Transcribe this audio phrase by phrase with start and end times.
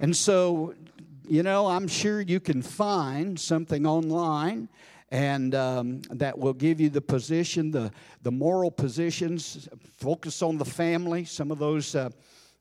[0.00, 0.74] And so,
[1.28, 4.68] you know, I'm sure you can find something online
[5.10, 7.92] and um, that will give you the position, the,
[8.22, 9.68] the moral positions,
[9.98, 11.24] focus on the family.
[11.24, 12.10] Some of those uh,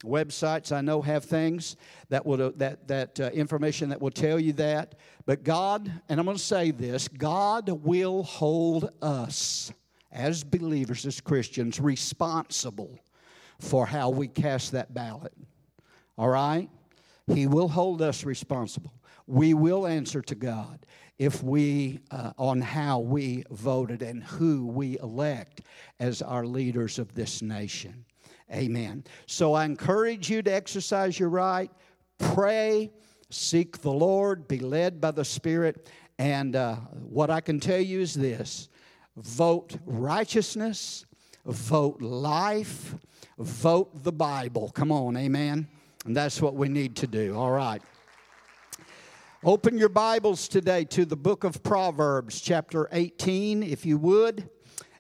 [0.04, 1.76] websites I know have things
[2.10, 4.96] that will uh, that that uh, information that will tell you that.
[5.26, 9.72] But God, and I'm going to say this: God will hold us
[10.12, 13.00] as believers, as Christians, responsible
[13.60, 15.34] for how we cast that ballot.
[16.18, 16.70] All right,
[17.34, 18.94] He will hold us responsible.
[19.28, 20.86] We will answer to God
[21.20, 25.62] if we uh, on how we voted and who we elect
[26.00, 28.06] as our leaders of this nation.
[28.52, 29.04] Amen.
[29.28, 31.70] So i encourage you to exercise your right
[32.18, 32.92] pray
[33.30, 38.02] seek the lord be led by the spirit and uh, what i can tell you
[38.02, 38.70] is this
[39.16, 41.06] vote righteousness
[41.46, 42.96] vote life
[43.38, 44.70] vote the bible.
[44.72, 45.68] Come on amen
[46.06, 47.82] and that's what we need to do all right
[49.42, 54.50] Open your Bibles today to the book of Proverbs, chapter 18, if you would.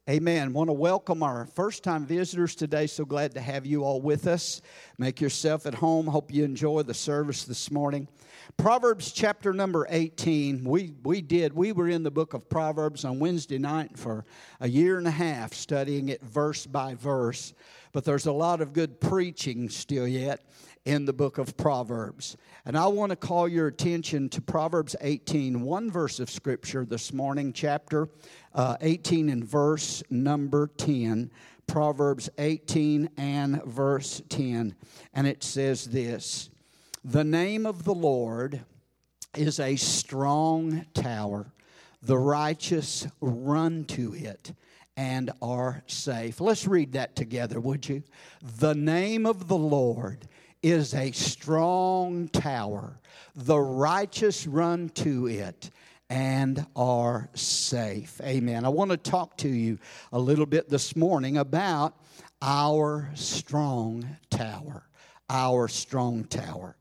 [0.09, 0.53] Amen.
[0.53, 2.88] Want to welcome our first time visitors today.
[2.88, 4.61] So glad to have you all with us.
[4.97, 6.08] Make yourself at home.
[6.08, 8.08] Hope you enjoy the service this morning.
[8.56, 10.63] Proverbs chapter number 18.
[10.63, 14.23] We, we did, we were in the book of Proverbs on Wednesday night for
[14.61, 17.53] a year and a half, studying it verse by verse.
[17.91, 20.41] But there's a lot of good preaching still yet
[20.89, 22.35] in the book of Proverbs.
[22.65, 27.13] And I want to call your attention to Proverbs 18, one verse of Scripture this
[27.13, 28.09] morning, chapter
[28.55, 31.29] uh, 18 and verse number 10.
[31.67, 34.75] Proverbs 18 and verse 10.
[35.13, 36.49] And it says this
[37.03, 38.61] The name of the Lord
[39.37, 41.53] is a strong tower,
[42.01, 44.53] the righteous run to it
[44.97, 46.41] and are safe.
[46.41, 48.01] Let's read that together, would you?
[48.41, 50.27] The name of the Lord
[50.61, 52.99] is a strong tower.
[53.35, 55.69] The righteous run to it
[56.09, 58.19] and are safe.
[58.23, 58.66] Amen.
[58.66, 59.77] I want to talk to you
[60.11, 61.95] a little bit this morning about
[62.41, 64.84] our strong tower.
[65.29, 66.75] Our strong tower.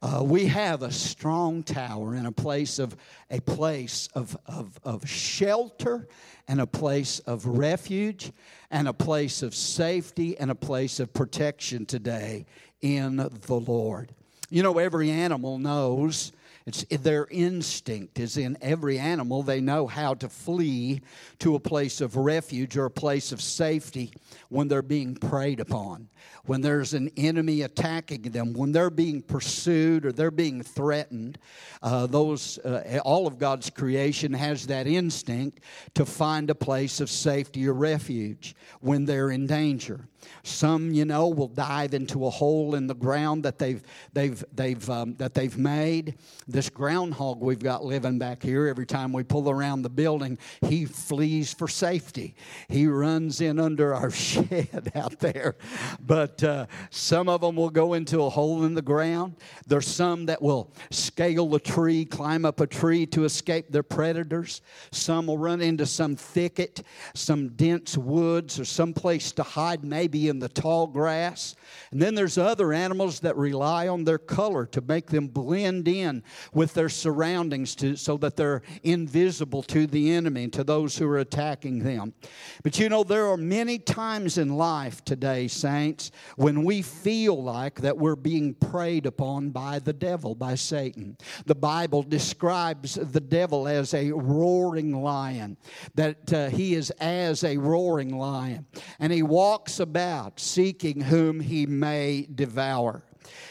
[0.00, 2.96] Uh, we have a strong tower in a place of
[3.30, 6.08] a place of, of, of shelter
[6.46, 8.32] and a place of refuge
[8.70, 12.44] and a place of safety and a place of protection today
[12.80, 14.12] in the Lord.
[14.50, 16.32] You know, every animal knows.
[16.66, 19.42] It's their instinct is in every animal.
[19.42, 21.02] They know how to flee
[21.40, 24.12] to a place of refuge or a place of safety
[24.48, 26.08] when they're being preyed upon
[26.46, 31.38] when there's an enemy attacking them, when they're being pursued or they're being threatened,
[31.82, 35.60] uh, those uh, all of God's creation has that instinct
[35.94, 40.06] to find a place of safety or refuge when they're in danger.
[40.42, 44.90] Some, you know, will dive into a hole in the ground that they've they've they've
[44.90, 46.16] um, that they've made.
[46.46, 50.84] This groundhog we've got living back here, every time we pull around the building, he
[50.84, 52.34] flees for safety.
[52.68, 55.56] He runs in under our shed out there,
[56.00, 59.36] but uh, some of them will go into a hole in the ground.
[59.66, 64.62] There's some that will scale a tree, climb up a tree to escape their predators.
[64.92, 66.82] Some will run into some thicket,
[67.14, 71.56] some dense woods, or some place to hide, maybe in the tall grass.
[71.90, 76.22] And then there's other animals that rely on their color to make them blend in
[76.52, 81.08] with their surroundings to, so that they're invisible to the enemy and to those who
[81.08, 82.14] are attacking them.
[82.62, 87.80] But you know, there are many times in life today, saints, when we feel like
[87.80, 91.16] that we're being preyed upon by the devil, by Satan.
[91.46, 95.56] The Bible describes the devil as a roaring lion,
[95.94, 98.66] that uh, he is as a roaring lion,
[98.98, 100.03] and he walks about
[100.36, 103.02] seeking whom he may devour.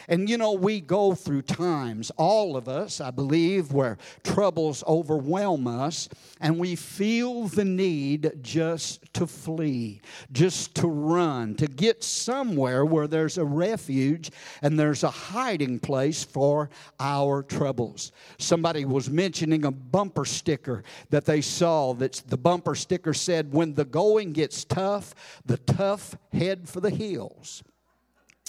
[0.07, 5.67] And you know, we go through times, all of us, I believe, where troubles overwhelm
[5.67, 10.01] us and we feel the need just to flee,
[10.31, 14.31] just to run, to get somewhere where there's a refuge
[14.62, 16.69] and there's a hiding place for
[17.00, 18.12] our troubles.
[18.38, 23.74] Somebody was mentioning a bumper sticker that they saw that the bumper sticker said, When
[23.74, 25.15] the going gets tough,
[25.45, 27.63] the tough head for the hills.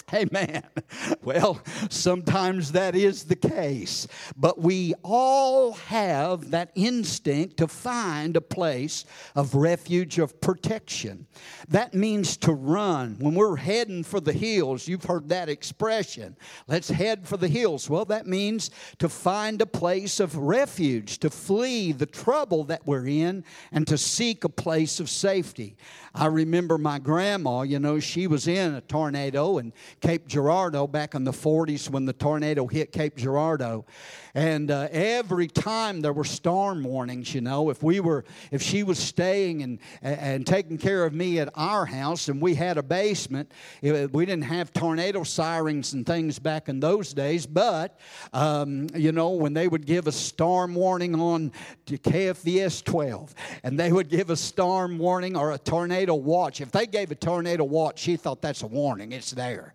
[0.13, 0.63] Amen.
[1.23, 1.59] Well,
[1.89, 4.07] sometimes that is the case,
[4.37, 9.05] but we all have that instinct to find a place
[9.35, 11.25] of refuge, of protection.
[11.69, 13.15] That means to run.
[13.19, 16.37] When we're heading for the hills, you've heard that expression.
[16.67, 17.89] Let's head for the hills.
[17.89, 18.69] Well, that means
[18.99, 23.97] to find a place of refuge, to flee the trouble that we're in, and to
[23.97, 25.77] seek a place of safety.
[26.13, 31.15] I remember my grandma, you know, she was in a tornado and Cape Girardeau back
[31.15, 33.85] in the 40s when the tornado hit Cape Girardeau.
[34.35, 38.83] And uh, every time there were storm warnings, you know, if we were, if she
[38.83, 42.83] was staying and, and taking care of me at our house and we had a
[42.83, 43.49] basement,
[43.81, 47.45] it, we didn't have tornado sirens and things back in those days.
[47.45, 47.97] But,
[48.33, 51.53] um, you know, when they would give a storm warning on
[51.85, 53.33] KFVS 12
[53.63, 57.15] and they would give a storm warning or a tornado watch, if they gave a
[57.15, 59.13] tornado watch, she thought that's a warning.
[59.13, 59.73] It's there.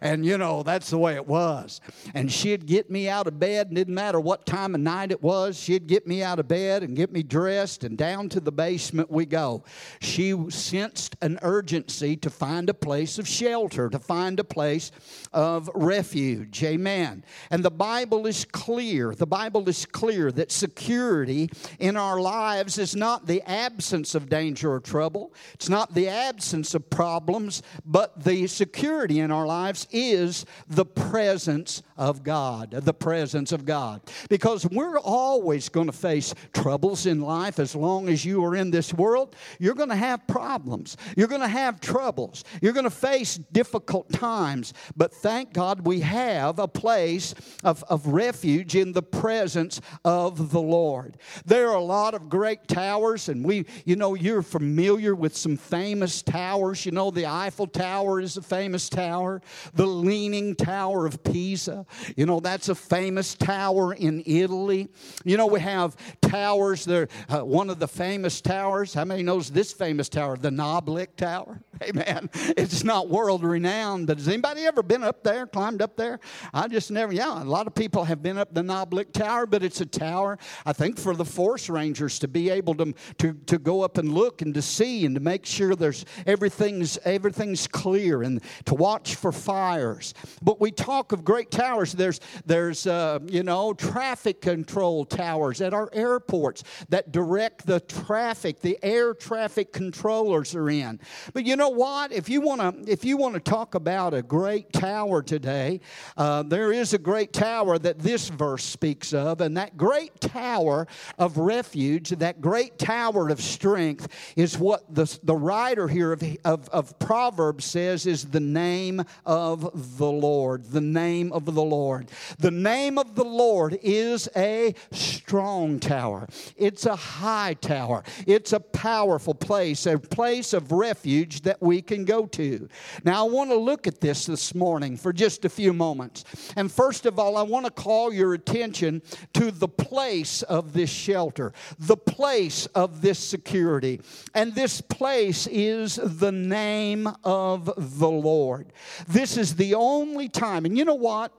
[0.00, 1.80] And, you know, that's the way it was.
[2.12, 5.22] And she'd get me out of bed and didn't matter what time of night it
[5.22, 8.50] was, she'd get me out of bed and get me dressed, and down to the
[8.50, 9.62] basement we go.
[10.00, 14.90] She sensed an urgency to find a place of shelter, to find a place
[15.34, 16.64] of refuge.
[16.64, 17.24] Amen.
[17.50, 19.14] And the Bible is clear.
[19.14, 24.72] The Bible is clear that security in our lives is not the absence of danger
[24.72, 30.46] or trouble, it's not the absence of problems, but the security in our lives is
[30.68, 32.70] the presence of God.
[32.70, 34.00] The presence of God.
[34.30, 38.70] Because we're always going to face troubles in life as long as you are in
[38.70, 39.36] this world.
[39.58, 40.96] You're going to have problems.
[41.14, 42.42] You're going to have troubles.
[42.62, 44.72] You're going to face difficult times.
[44.96, 50.60] But thank God we have a place of, of refuge in the presence of the
[50.60, 51.18] Lord.
[51.44, 55.58] There are a lot of great towers, and we, you know, you're familiar with some
[55.58, 56.86] famous towers.
[56.86, 59.42] You know, the Eiffel Tower is a famous tower,
[59.74, 61.84] the Leaning Tower of Pisa.
[62.16, 64.88] You know, that's a famous tower in Italy.
[65.24, 66.84] You know, we have towers.
[66.84, 68.94] There, uh, one of the famous towers.
[68.94, 71.60] How many knows this famous tower, the Knob Lick Tower?
[71.82, 72.28] Amen.
[72.34, 76.20] It's not world renowned, but has anybody ever been up there, climbed up there?
[76.52, 77.12] I just never.
[77.12, 79.86] Yeah, a lot of people have been up the Knob Lick Tower, but it's a
[79.86, 80.38] tower.
[80.66, 84.12] I think for the force rangers to be able to to, to go up and
[84.12, 89.14] look and to see and to make sure there's everything's everything's clear and to watch
[89.14, 90.12] for fires.
[90.42, 91.79] But we talk of great towers.
[91.84, 98.60] There's there's uh, you know traffic control towers at our airports that direct the traffic.
[98.60, 101.00] The air traffic controllers are in.
[101.32, 102.12] But you know what?
[102.12, 105.80] If you want to, if you want to talk about a great tower today,
[106.16, 110.86] uh, there is a great tower that this verse speaks of, and that great tower
[111.18, 116.68] of refuge, that great tower of strength, is what the the writer here of, of,
[116.70, 120.64] of Proverbs says is the name of the Lord.
[120.64, 122.10] The name of the Lord.
[122.38, 126.28] The name of the Lord is a strong tower.
[126.56, 128.02] It's a high tower.
[128.26, 132.68] It's a powerful place, a place of refuge that we can go to.
[133.04, 136.24] Now, I want to look at this this morning for just a few moments.
[136.56, 139.02] And first of all, I want to call your attention
[139.34, 144.00] to the place of this shelter, the place of this security.
[144.34, 148.72] And this place is the name of the Lord.
[149.06, 151.32] This is the only time, and you know what?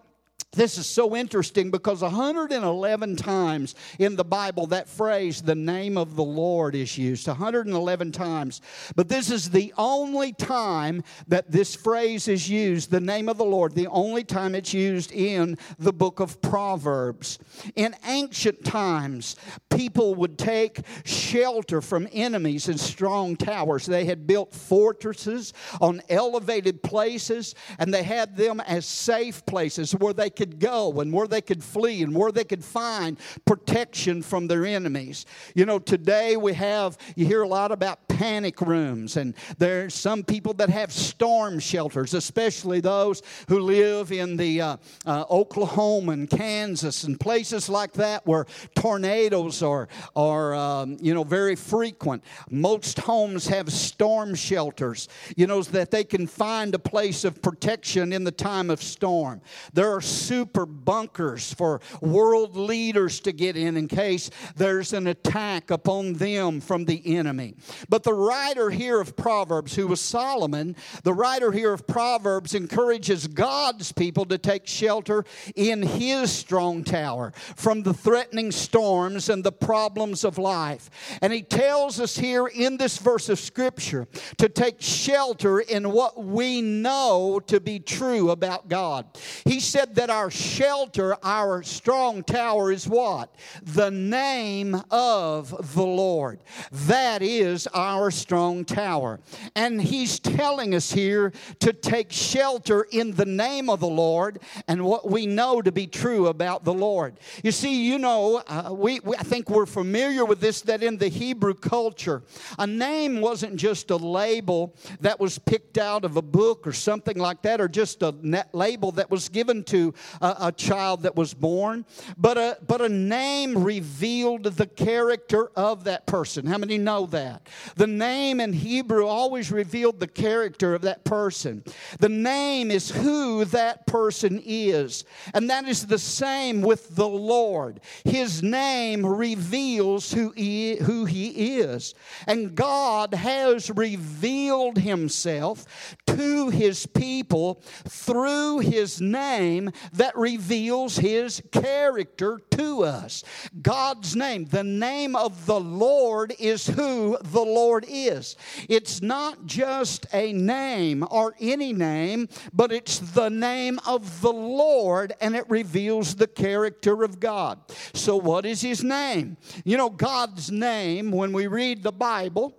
[0.53, 6.17] This is so interesting because 111 times in the Bible that phrase, the name of
[6.17, 7.27] the Lord, is used.
[7.27, 8.59] 111 times.
[8.97, 13.45] But this is the only time that this phrase is used, the name of the
[13.45, 17.39] Lord, the only time it's used in the book of Proverbs.
[17.77, 19.37] In ancient times,
[19.69, 23.85] people would take shelter from enemies in strong towers.
[23.85, 30.11] They had built fortresses on elevated places, and they had them as safe places where
[30.11, 34.47] they could go and where they could flee and where they could find protection from
[34.47, 35.25] their enemies.
[35.55, 40.23] You know, today we have, you hear a lot about panic rooms, and there's some
[40.23, 46.29] people that have storm shelters, especially those who live in the uh, uh, Oklahoma and
[46.29, 52.23] Kansas and places like that where tornadoes are, are um, you know, very frequent.
[52.49, 57.41] Most homes have storm shelters, you know, so that they can find a place of
[57.41, 59.41] protection in the time of storm.
[59.73, 60.01] There are
[60.31, 66.61] super bunkers for world leaders to get in in case there's an attack upon them
[66.61, 67.53] from the enemy.
[67.89, 73.27] But the writer here of Proverbs, who was Solomon, the writer here of Proverbs encourages
[73.27, 79.51] God's people to take shelter in his strong tower from the threatening storms and the
[79.51, 80.89] problems of life.
[81.21, 84.07] And he tells us here in this verse of Scripture
[84.37, 89.07] to take shelter in what we know to be true about God.
[89.43, 93.33] He said that our our shelter, our strong tower is what?
[93.63, 96.43] The name of the Lord.
[96.71, 99.19] That is our strong tower.
[99.55, 104.37] And he's telling us here to take shelter in the name of the Lord
[104.67, 107.15] and what we know to be true about the Lord.
[107.43, 110.97] You see, you know, uh, we, we, I think we're familiar with this that in
[110.97, 112.21] the Hebrew culture,
[112.59, 117.17] a name wasn't just a label that was picked out of a book or something
[117.17, 118.13] like that, or just a
[118.53, 121.85] label that was given to a, a child that was born,
[122.17, 126.45] but a, but a name revealed the character of that person.
[126.45, 127.47] How many know that?
[127.75, 131.63] The name in Hebrew always revealed the character of that person.
[131.99, 135.03] The name is who that person is.
[135.33, 137.81] And that is the same with the Lord.
[138.03, 141.93] His name reveals who he, who he is.
[142.27, 152.41] And God has revealed himself to his people through his name that reveals his character
[152.49, 153.23] to us.
[153.61, 158.35] God's name, the name of the Lord is who the Lord is.
[158.67, 165.13] It's not just a name or any name, but it's the name of the Lord
[165.21, 167.59] and it reveals the character of God.
[167.93, 169.37] So, what is his name?
[169.63, 172.55] You know, God's name, when we read the Bible,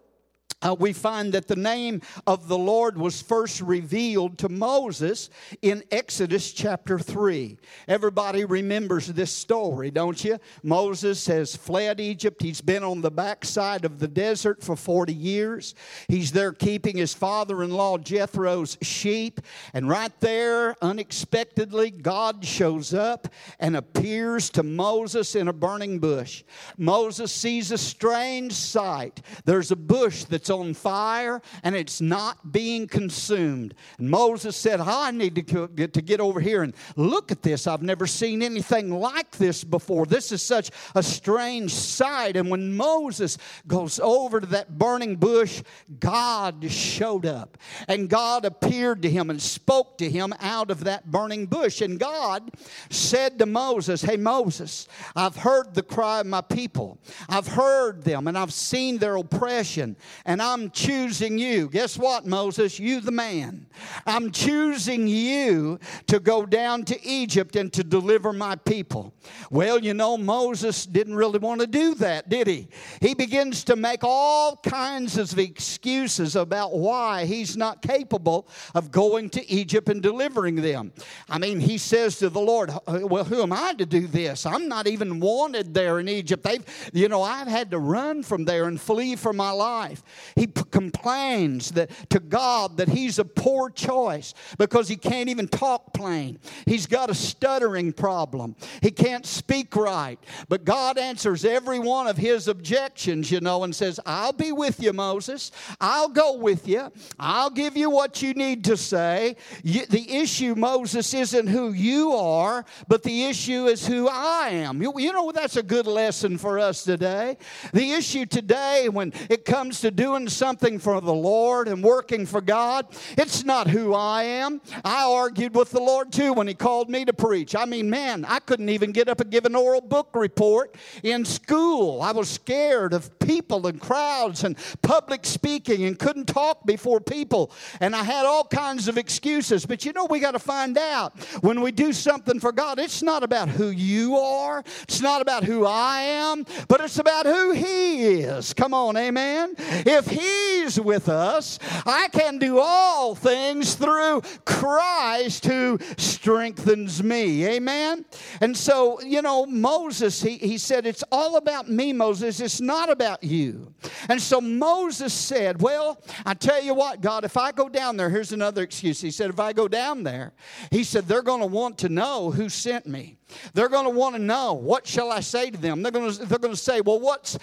[0.62, 5.82] uh, we find that the name of the Lord was first revealed to Moses in
[5.90, 7.58] Exodus chapter 3.
[7.88, 10.38] Everybody remembers this story, don't you?
[10.62, 12.42] Moses has fled Egypt.
[12.42, 15.74] He's been on the backside of the desert for 40 years.
[16.08, 19.40] He's there keeping his father in law Jethro's sheep.
[19.74, 23.28] And right there, unexpectedly, God shows up
[23.58, 26.44] and appears to Moses in a burning bush.
[26.78, 29.20] Moses sees a strange sight.
[29.44, 33.74] There's a bush that's on fire and it's not being consumed.
[33.98, 37.66] And Moses said, I need to get, to get over here and look at this.
[37.66, 40.06] I've never seen anything like this before.
[40.06, 42.36] This is such a strange sight.
[42.36, 45.62] And when Moses goes over to that burning bush,
[45.98, 47.58] God showed up.
[47.88, 51.80] And God appeared to him and spoke to him out of that burning bush.
[51.80, 52.50] And God
[52.90, 56.98] said to Moses, Hey, Moses, I've heard the cry of my people.
[57.28, 59.96] I've heard them and I've seen their oppression.
[60.26, 61.68] And I'm choosing you.
[61.68, 62.80] Guess what, Moses?
[62.80, 63.66] You, the man.
[64.06, 69.14] I'm choosing you to go down to Egypt and to deliver my people.
[69.50, 72.68] Well, you know, Moses didn't really want to do that, did he?
[73.00, 79.30] He begins to make all kinds of excuses about why he's not capable of going
[79.30, 80.92] to Egypt and delivering them.
[81.28, 84.44] I mean, he says to the Lord, Well, who am I to do this?
[84.44, 86.42] I'm not even wanted there in Egypt.
[86.42, 90.02] They've, you know, I've had to run from there and flee for my life.
[90.36, 95.48] He p- complains that, to God that he's a poor choice because he can't even
[95.48, 96.38] talk plain.
[96.66, 98.56] He's got a stuttering problem.
[98.80, 100.18] He can't speak right.
[100.48, 104.82] But God answers every one of his objections, you know, and says, I'll be with
[104.82, 105.50] you, Moses.
[105.80, 106.90] I'll go with you.
[107.18, 109.36] I'll give you what you need to say.
[109.62, 114.82] You, the issue, Moses, isn't who you are, but the issue is who I am.
[114.82, 117.36] You, you know, that's a good lesson for us today.
[117.72, 122.40] The issue today, when it comes to doing something for the Lord and working for
[122.40, 124.60] God, it's not who I am.
[124.84, 127.54] I argued with the Lord too when He called me to preach.
[127.54, 131.24] I mean, man, I couldn't even get up and give an oral book report in
[131.24, 132.02] school.
[132.02, 137.50] I was scared of people and crowds and public speaking and couldn't talk before people.
[137.80, 139.66] And I had all kinds of excuses.
[139.66, 143.02] But you know, we got to find out when we do something for God, it's
[143.02, 147.52] not about who you are, it's not about who I am, but it's about who
[147.52, 148.52] He is.
[148.54, 149.54] Come on, amen.
[149.58, 157.46] If He's with us, I can do all things through Christ who strengthens me.
[157.46, 158.04] Amen?
[158.40, 162.40] And so, you know, Moses, he, he said, It's all about me, Moses.
[162.40, 163.72] It's not about you.
[164.08, 168.10] And so Moses said, Well, I tell you what, God, if I go down there,
[168.10, 169.00] here's another excuse.
[169.00, 170.32] He said, If I go down there,
[170.70, 173.18] he said, they're going to want to know who sent me.
[173.54, 175.82] They're going to want to know, what shall I say to them?
[175.82, 177.38] They're going to, they're going to say, well, what's,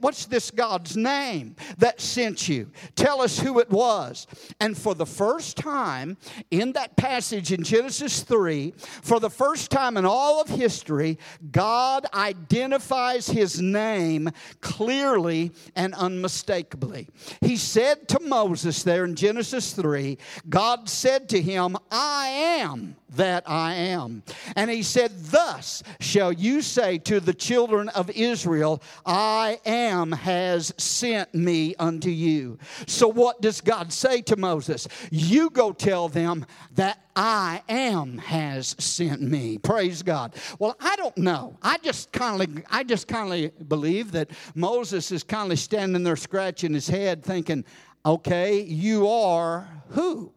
[0.00, 2.70] what's this God's name that sent you?
[2.94, 4.26] Tell us who it was.
[4.60, 6.16] And for the first time
[6.50, 11.18] in that passage in Genesis 3, for the first time in all of history,
[11.50, 17.08] God identifies his name clearly and unmistakably.
[17.40, 22.28] He said to Moses there in Genesis 3, God said to him, I
[22.60, 24.22] am that I am.
[24.56, 30.72] And he said, Thus shall you say to the children of Israel, I am has
[30.76, 32.58] sent me unto you.
[32.86, 34.88] So, what does God say to Moses?
[35.10, 39.58] You go tell them that I am has sent me.
[39.58, 40.34] Praise God.
[40.58, 41.56] Well, I don't know.
[41.62, 46.02] I just kind of I just kind of believe that Moses is kind of standing
[46.02, 47.64] there scratching his head thinking,
[48.04, 50.32] okay, you are who?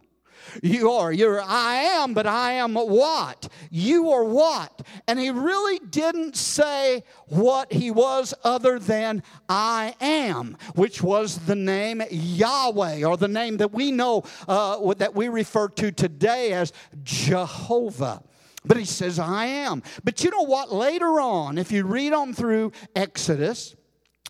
[0.62, 1.12] You are.
[1.12, 3.48] You're I am, but I am what?
[3.69, 4.86] You are what?
[5.08, 11.55] And he really didn't say what he was other than I am, which was the
[11.55, 16.74] name Yahweh, or the name that we know uh, that we refer to today as
[17.03, 18.24] Jehovah.
[18.65, 19.84] But he says, I am.
[20.03, 20.72] But you know what?
[20.74, 23.75] Later on, if you read on through Exodus,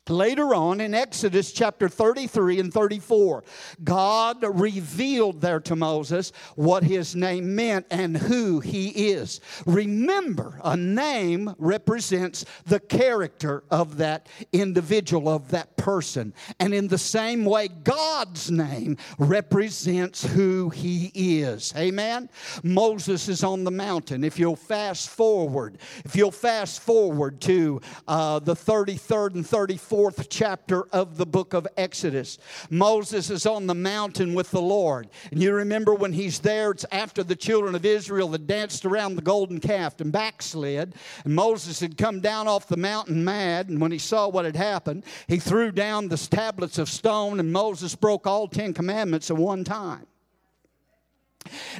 [0.08, 3.44] Later on in Exodus chapter 33 and 34,
[3.84, 9.39] God revealed there to Moses what his name meant and who he is.
[9.65, 16.34] Remember, a name represents the character of that individual, of that person.
[16.60, 21.74] And in the same way, God's name represents who he is.
[21.77, 22.29] Amen?
[22.63, 24.24] Moses is on the mountain.
[24.24, 30.29] If you'll fast forward, if you'll fast forward to uh, the 33rd and 34th fourth
[30.29, 32.38] chapter of the book of Exodus.
[32.69, 35.10] Moses is on the mountain with the Lord.
[35.31, 39.15] And you remember when he's there, it's after the children of Israel had danced around
[39.15, 40.93] the golden calf and backslid.
[41.25, 43.69] And Moses had come down off the mountain mad.
[43.69, 47.51] And when he saw what had happened, he threw down the tablets of stone, and
[47.51, 50.05] Moses broke all Ten Commandments at one time.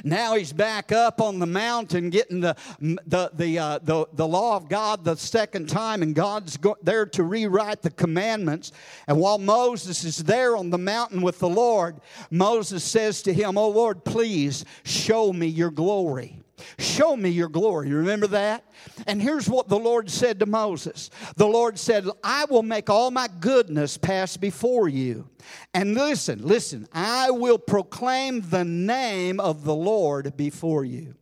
[0.04, 4.56] Now he's back up on the mountain getting the, the, the, uh, the, the law
[4.56, 8.72] of God the second time, and God's go- there to rewrite the commandments.
[9.06, 12.00] And while Moses is there on the mountain with the Lord,
[12.30, 16.39] Moses says to him, Oh Lord, please show me your glory.
[16.78, 17.88] Show me your glory.
[17.88, 18.64] You remember that?
[19.06, 23.10] And here's what the Lord said to Moses The Lord said, I will make all
[23.10, 25.28] my goodness pass before you.
[25.74, 31.14] And listen, listen, I will proclaim the name of the Lord before you.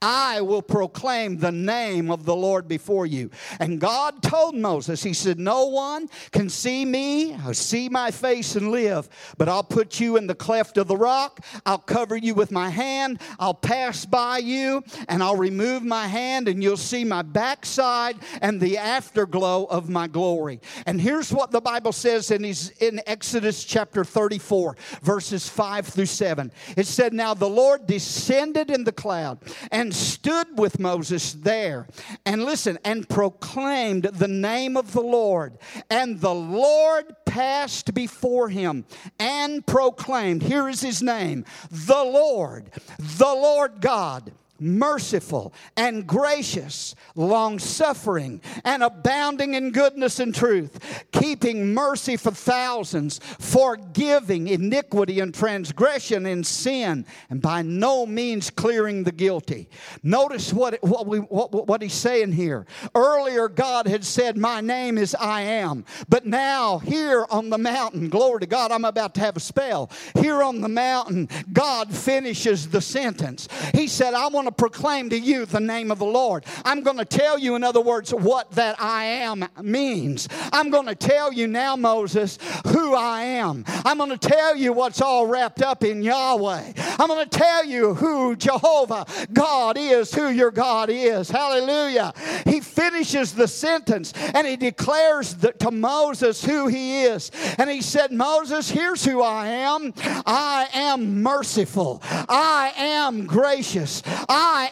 [0.00, 3.30] I will proclaim the name of the Lord before you.
[3.58, 8.70] And God told Moses, He said, No one can see me, see my face and
[8.70, 11.44] live, but I'll put you in the cleft of the rock.
[11.66, 13.20] I'll cover you with my hand.
[13.40, 18.60] I'll pass by you, and I'll remove my hand, and you'll see my backside and
[18.60, 20.60] the afterglow of my glory.
[20.86, 26.52] And here's what the Bible says in, in Exodus chapter 34, verses 5 through 7.
[26.76, 29.40] It said, Now the Lord descended in the cloud
[29.72, 31.86] and stood with Moses there.
[32.24, 35.58] And listen, and proclaimed the name of the Lord.
[35.90, 38.84] And the Lord passed before him
[39.18, 47.58] and proclaimed, here is his name, the Lord, the Lord God merciful and gracious, long
[47.58, 56.26] suffering, and abounding in goodness and truth, keeping mercy for thousands, forgiving iniquity and transgression
[56.26, 59.68] and sin, and by no means clearing the guilty.
[60.02, 62.66] Notice what, what, we, what, what he's saying here.
[62.94, 65.84] Earlier, God had said, My name is I am.
[66.08, 69.90] But now, here on the mountain, glory to God, I'm about to have a spell.
[70.20, 73.48] Here on the mountain, God finishes the sentence.
[73.74, 76.44] He said, I want to proclaim to you the name of the Lord.
[76.64, 80.28] I'm going to tell you, in other words, what that I am means.
[80.52, 83.64] I'm going to tell you now, Moses, who I am.
[83.84, 86.72] I'm going to tell you what's all wrapped up in Yahweh.
[86.98, 91.30] I'm going to tell you who Jehovah God is, who your God is.
[91.30, 92.12] Hallelujah.
[92.44, 97.30] He finishes the sentence and he declares to Moses who he is.
[97.58, 99.92] And he said, Moses, here's who I am.
[100.26, 102.00] I am merciful.
[102.02, 104.02] I am gracious.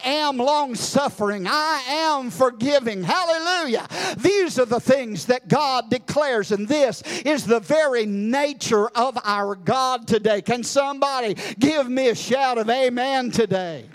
[0.03, 1.45] Am long suffering.
[1.47, 3.03] I am forgiving.
[3.03, 3.87] Hallelujah.
[4.17, 9.55] These are the things that God declares, and this is the very nature of our
[9.55, 10.41] God today.
[10.41, 13.89] Can somebody give me a shout of amen today?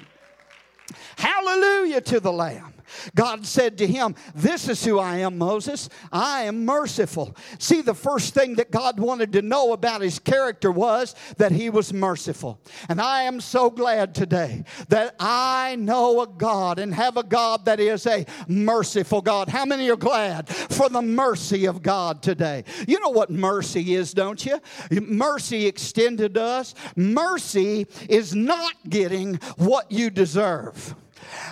[1.17, 2.72] Hallelujah to the Lamb.
[3.15, 5.89] God said to him, This is who I am, Moses.
[6.13, 7.37] I am merciful.
[7.59, 11.71] See, the first thing that God wanted to know about his character was that he
[11.71, 12.61] was merciful.
[12.89, 17.65] And I am so glad today that I know a God and have a God
[17.65, 19.49] that is a merciful God.
[19.49, 22.65] How many are glad for the mercy of God today?
[22.87, 24.61] You know what mercy is, don't you?
[24.91, 26.75] Mercy extended to us.
[26.97, 30.95] Mercy is not getting what you deserve.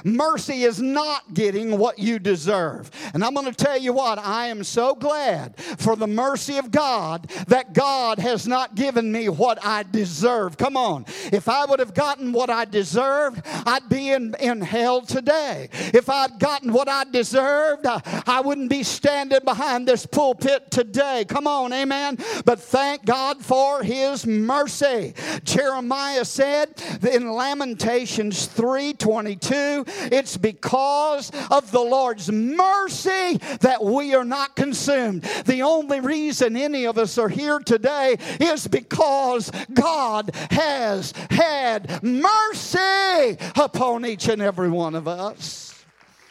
[0.05, 2.91] Mercy is not getting what you deserve.
[3.15, 6.71] And I'm going to tell you what, I am so glad for the mercy of
[6.71, 10.57] God that God has not given me what I deserve.
[10.57, 11.05] Come on.
[11.33, 15.69] If I would have gotten what I deserved, I'd be in, in hell today.
[15.73, 21.25] If I'd gotten what I deserved, I wouldn't be standing behind this pulpit today.
[21.29, 22.19] Come on, amen.
[22.45, 25.15] But thank God for his mercy.
[25.45, 34.57] Jeremiah said in Lamentations 3:22, it's because of the Lord's mercy that we are not
[34.57, 35.23] consumed.
[35.23, 43.37] The only reason any of us are here today is because God has had mercy
[43.57, 45.70] upon each and every one of us.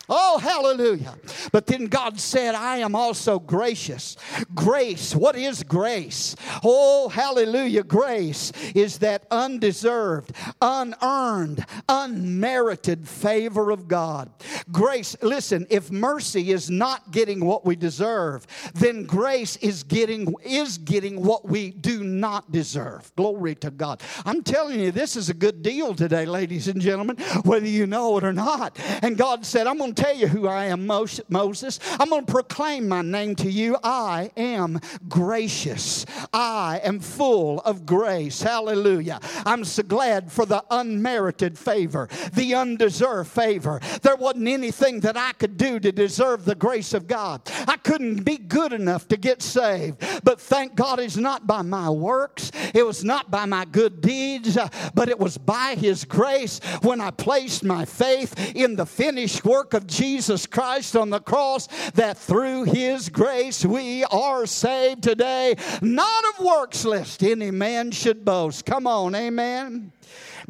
[0.10, 1.14] Oh, hallelujah.
[1.52, 4.18] But then God said, I am also gracious.
[4.56, 6.36] Grace, what is grace?
[6.64, 7.84] Oh, hallelujah.
[7.84, 14.32] Grace is that undeserved, unearned, unmerited favor of God.
[14.72, 20.78] Grace, listen, if mercy is not getting what we deserve, then grace is getting is
[20.80, 23.12] getting what we do not deserve.
[23.16, 24.02] Glory to God.
[24.26, 28.18] I'm telling you, this is a good deal today, ladies and gentlemen, whether you know
[28.18, 28.78] it or not.
[29.04, 31.80] And God said, I'm going to tell you who I am, Moses.
[32.00, 33.78] I'm going to proclaim my name to you.
[33.84, 36.06] I am gracious.
[36.32, 38.42] I am full of grace.
[38.42, 39.20] Hallelujah.
[39.46, 43.82] I'm so glad for the unmerited favor, the undeserved favor.
[44.02, 47.42] There wasn't anything that I could do to deserve the grace of God.
[47.68, 49.98] I couldn't be good enough to get saved.
[50.24, 54.58] But thank God it's not by my works, it was not by my good deeds,
[54.94, 59.74] but it was by His grace when I placed my faith in the finished work
[59.74, 66.24] of Jesus Christ on the cross that through his grace we are saved today, not
[66.30, 68.66] of works, lest any man should boast.
[68.66, 69.92] Come on, amen.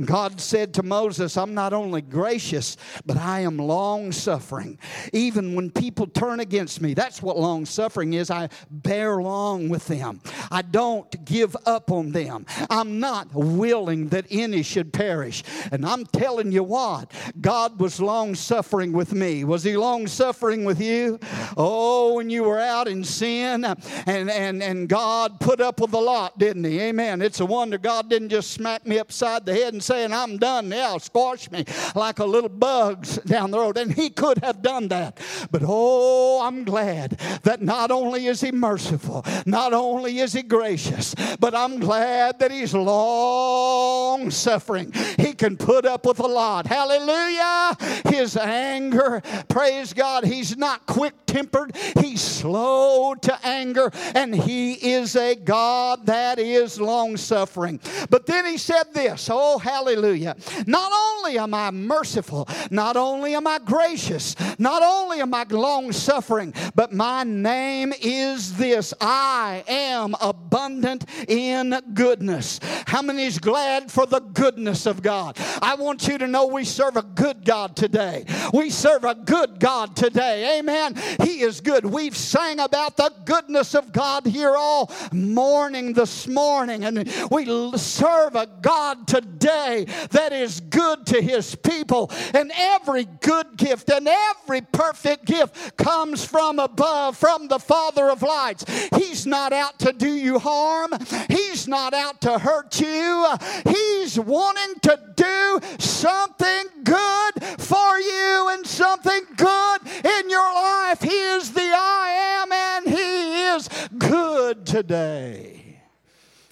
[0.06, 4.80] God said to Moses, I'm not only gracious, but I am long suffering.
[5.14, 8.32] Even when people turn against me, that's what long suffering is.
[8.32, 10.22] I bear long with them.
[10.52, 12.46] I don't give up on them.
[12.70, 15.44] I'm not willing that any should perish.
[15.72, 19.44] And I'm telling you what, God was long suffering with me.
[19.44, 21.20] Was He long suffering with you?
[21.58, 26.00] Oh, when you were out in sin and, and, and God put up with a
[26.00, 26.80] lot, didn't He?
[26.80, 27.22] Amen.
[27.22, 30.70] It's a wonder God didn't just smack me upside the head and saying, I'm done
[30.70, 33.78] now, squash me like a little bugs down the road.
[33.78, 35.20] And he could have done that.
[35.50, 41.16] But oh, I'm glad that not only is he merciful, not only is he gracious,
[41.40, 44.94] but I'm glad that he's long suffering.
[45.18, 46.68] He can put up with a lot.
[46.68, 47.76] Hallelujah.
[48.06, 55.16] His anger, praise God, he's not quick tempered, he's slow to anger, and he is
[55.16, 57.80] a God that is long suffering.
[58.10, 60.36] But then he said this, oh, hallelujah Hallelujah.
[60.68, 65.94] Not only am I merciful, not only am I gracious, not only am I long
[65.94, 72.60] suffering, but my name is this I am abundant in goodness.
[72.88, 75.38] How many is glad for the goodness of God?
[75.62, 78.26] I want you to know we serve a good God today.
[78.54, 80.60] We serve a good God today.
[80.60, 80.96] Amen.
[81.24, 81.86] He is good.
[81.86, 87.46] We've sang about the goodness of God here all morning this morning, and we
[87.78, 89.69] serve a God today
[90.12, 92.12] that is good to his people.
[92.34, 98.22] And every good gift and every perfect gift comes from above, from the Father of
[98.22, 98.66] lights.
[98.96, 100.92] He's not out to do you harm,
[101.30, 103.28] He's not out to hurt you.
[103.66, 111.02] He's wanting to do something good for you and something good in your life.
[111.02, 115.82] He is the I am, and He is good today.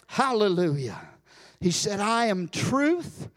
[0.08, 1.17] Hallelujah.
[1.60, 3.30] He said, I am truth.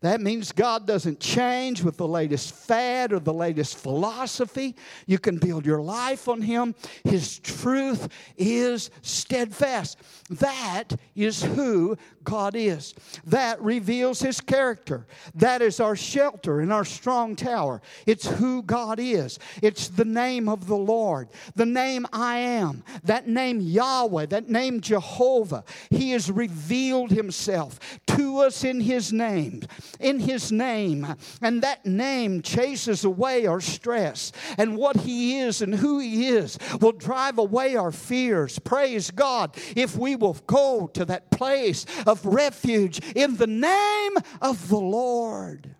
[0.00, 4.76] That means God doesn't change with the latest fad or the latest philosophy.
[5.06, 6.76] You can build your life on Him.
[7.02, 9.98] His truth is steadfast.
[10.30, 12.94] That is who God is.
[13.26, 15.04] That reveals His character.
[15.34, 17.82] That is our shelter and our strong tower.
[18.06, 19.40] It's who God is.
[19.62, 24.80] It's the name of the Lord, the name I am, that name Yahweh, that name
[24.80, 25.64] Jehovah.
[25.90, 29.62] He has revealed Himself to us in His name.
[30.00, 31.06] In His name.
[31.40, 34.32] And that name chases away our stress.
[34.56, 38.58] And what He is and who He is will drive away our fears.
[38.58, 39.56] Praise God.
[39.76, 45.74] If we will go to that place of refuge in the name of the Lord.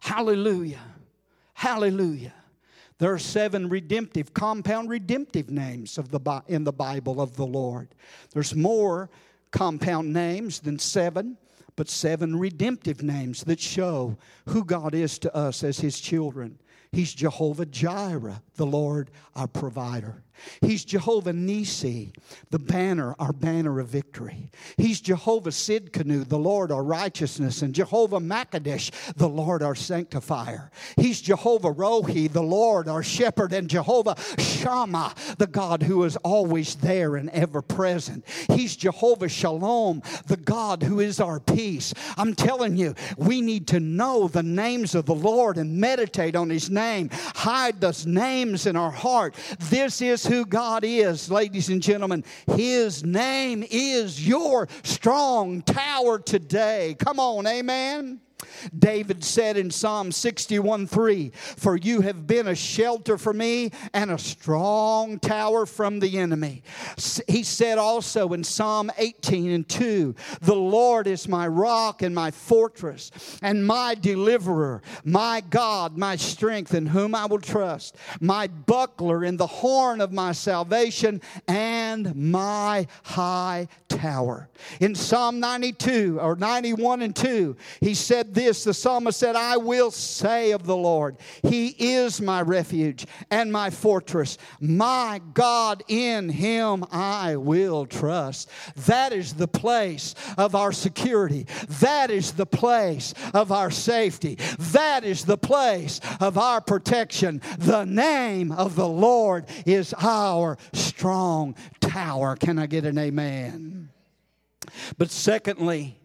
[0.00, 0.80] Hallelujah.
[1.54, 2.34] Hallelujah.
[2.98, 7.88] There are seven redemptive, compound redemptive names of the, in the Bible of the Lord.
[8.32, 9.08] There's more
[9.52, 11.36] compound names than seven,
[11.78, 16.58] but seven redemptive names that show who God is to us as His children.
[16.90, 20.22] He's Jehovah Jireh, the Lord our provider.
[20.60, 22.12] He's Jehovah Nisi,
[22.50, 24.50] the banner, our banner of victory.
[24.76, 30.70] He's Jehovah Sidkenu, the Lord our righteousness, and Jehovah Makadesh, the Lord our sanctifier.
[30.96, 36.76] He's Jehovah Rohi, the Lord our shepherd, and Jehovah Shammah, the God who is always
[36.76, 38.24] there and ever present.
[38.52, 41.92] He's Jehovah Shalom, the God who is our peace.
[42.16, 46.50] I'm telling you, we need to know the names of the Lord and meditate on
[46.50, 47.10] His name.
[47.12, 48.06] Hide those
[48.48, 49.34] names in our heart.
[49.58, 52.24] This is who God is, ladies and gentlemen.
[52.54, 56.96] His name is your strong tower today.
[56.98, 58.20] Come on, amen.
[58.76, 64.10] David said in Psalm 61 3, For you have been a shelter for me and
[64.10, 66.62] a strong tower from the enemy.
[67.26, 72.30] He said also in Psalm 18 and 2, The Lord is my rock and my
[72.30, 73.10] fortress
[73.42, 79.36] and my deliverer, my God, my strength, in whom I will trust, my buckler in
[79.36, 84.48] the horn of my salvation and my high tower.
[84.80, 89.90] In Psalm 92 or 91 and 2, he said this the psalmist said, I will
[89.90, 94.38] say of the Lord, He is my refuge and my fortress.
[94.60, 98.48] My God, in Him I will trust.
[98.86, 101.46] That is the place of our security.
[101.80, 104.38] That is the place of our safety.
[104.72, 107.42] That is the place of our protection.
[107.58, 112.36] The name of the Lord is our strong tower.
[112.36, 113.90] Can I get an amen?
[114.96, 115.98] But secondly,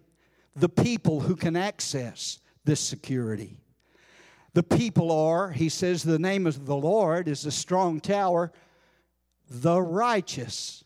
[0.55, 3.57] the people who can access this security.
[4.53, 8.51] The people are, he says, the name of the Lord is a strong tower.
[9.49, 10.83] The righteous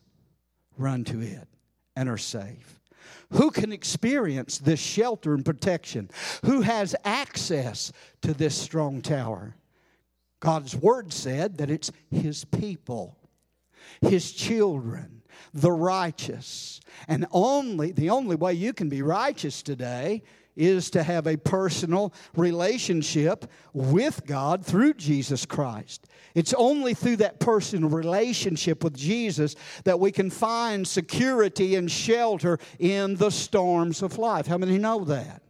[0.77, 1.47] run to it
[1.95, 2.79] and are safe.
[3.31, 6.09] Who can experience this shelter and protection?
[6.45, 9.55] Who has access to this strong tower?
[10.39, 13.17] God's word said that it's his people,
[14.01, 15.16] his children,
[15.53, 16.79] the righteous.
[17.07, 20.23] And only the only way you can be righteous today
[20.55, 26.07] is to have a personal relationship with God through Jesus Christ.
[26.33, 32.57] It's only through that personal relationship with Jesus that we can find security and shelter
[32.79, 34.47] in the storms of life.
[34.47, 35.41] How many know that?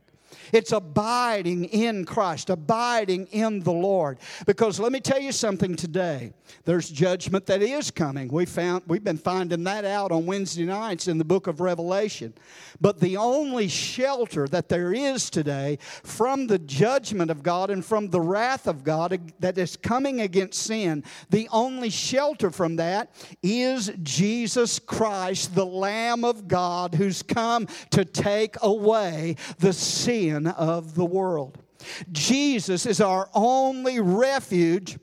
[0.52, 4.20] It's abiding in Christ, abiding in the Lord.
[4.46, 6.34] Because let me tell you something today.
[6.66, 8.28] There's judgment that is coming.
[8.30, 12.34] We found we've been finding that out on Wednesday nights in the book of Revelation.
[12.80, 18.10] But the only shelter that there is today from the judgment of God and from
[18.10, 23.92] the wrath of God that is coming against sin, the only shelter from that is
[24.04, 31.06] Jesus Christ, the Lamb of God, who's come to take away the sin of the
[31.06, 31.58] world.
[32.12, 35.00] Jesus is our only refuge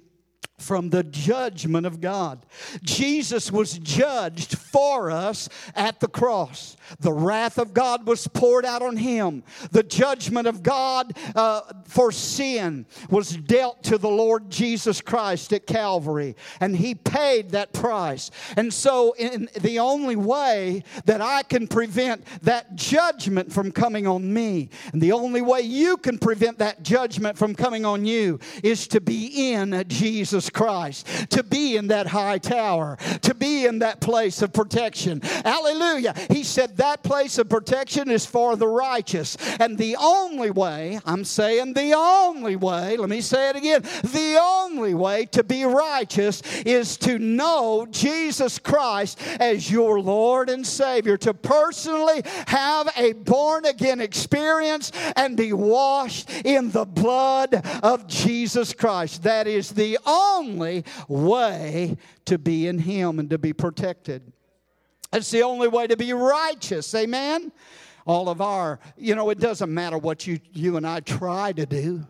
[0.58, 2.46] from the judgment of God.
[2.82, 6.76] Jesus was judged for us at the cross.
[7.00, 9.42] The wrath of God was poured out on him.
[9.72, 15.66] The judgment of God uh, for sin was dealt to the Lord Jesus Christ at
[15.66, 18.30] Calvary, and he paid that price.
[18.56, 24.32] And so, in the only way that I can prevent that judgment from coming on
[24.32, 28.86] me, and the only way you can prevent that judgment from coming on you, is
[28.88, 34.00] to be in Jesus Christ, to be in that high tower, to be in that
[34.00, 35.20] place of protection.
[35.22, 36.14] Hallelujah.
[36.30, 39.36] He said, That place of protection is for the righteous.
[39.60, 44.38] And the only way, I'm saying the only way, let me say it again, the
[44.40, 51.16] only way to be righteous is to know Jesus Christ as your Lord and Savior,
[51.18, 58.72] to personally have a born again experience and be washed in the blood of Jesus
[58.72, 59.22] Christ.
[59.22, 60.33] That is the only
[61.08, 64.32] way to be in Him and to be protected.
[65.12, 66.94] It's the only way to be righteous.
[66.94, 67.52] Amen?
[68.06, 71.64] All of our, you know, it doesn't matter what you, you and I try to
[71.64, 72.06] do.